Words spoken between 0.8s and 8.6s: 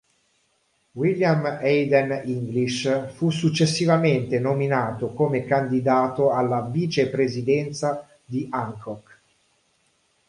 William Hayden English fu successivamente nominato come candidato alla vicepresidenza di